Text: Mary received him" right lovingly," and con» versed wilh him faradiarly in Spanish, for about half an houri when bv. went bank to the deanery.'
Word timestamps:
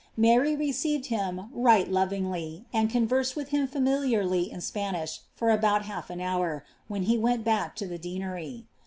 Mary 0.17 0.55
received 0.55 1.05
him" 1.13 1.49
right 1.53 1.87
lovingly," 1.91 2.65
and 2.73 2.89
con» 2.91 3.05
versed 3.05 3.35
wilh 3.35 3.49
him 3.49 3.67
faradiarly 3.67 4.49
in 4.49 4.59
Spanish, 4.59 5.19
for 5.35 5.51
about 5.51 5.85
half 5.85 6.09
an 6.09 6.17
houri 6.19 6.63
when 6.87 7.05
bv. 7.05 7.19
went 7.19 7.43
bank 7.43 7.75
to 7.75 7.85
the 7.85 7.99
deanery.' 7.99 8.65